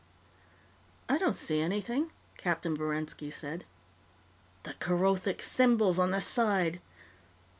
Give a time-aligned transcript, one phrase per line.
[1.07, 3.65] "I don't see anything," Captain Verenski said.
[4.63, 6.81] "The Kerothic symbols on the side.